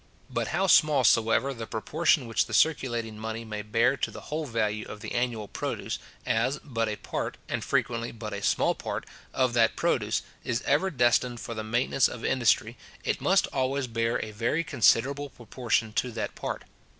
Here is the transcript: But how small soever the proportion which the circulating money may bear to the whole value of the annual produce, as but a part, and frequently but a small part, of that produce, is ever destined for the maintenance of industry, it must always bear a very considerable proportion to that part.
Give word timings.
But 0.31 0.47
how 0.47 0.65
small 0.65 1.03
soever 1.03 1.53
the 1.53 1.67
proportion 1.67 2.25
which 2.25 2.47
the 2.47 2.55
circulating 2.55 3.19
money 3.19 3.45
may 3.45 3.61
bear 3.61 3.95
to 3.97 4.09
the 4.09 4.19
whole 4.33 4.47
value 4.47 4.83
of 4.87 4.99
the 5.01 5.11
annual 5.13 5.47
produce, 5.47 5.99
as 6.25 6.57
but 6.63 6.89
a 6.89 6.95
part, 6.95 7.37
and 7.47 7.63
frequently 7.63 8.11
but 8.11 8.33
a 8.33 8.41
small 8.41 8.73
part, 8.73 9.05
of 9.31 9.53
that 9.53 9.75
produce, 9.75 10.23
is 10.43 10.63
ever 10.65 10.89
destined 10.89 11.39
for 11.39 11.53
the 11.53 11.63
maintenance 11.63 12.07
of 12.07 12.25
industry, 12.25 12.77
it 13.03 13.21
must 13.21 13.45
always 13.53 13.85
bear 13.85 14.17
a 14.25 14.31
very 14.31 14.63
considerable 14.63 15.29
proportion 15.29 15.93
to 15.93 16.11
that 16.13 16.33
part. 16.33 16.63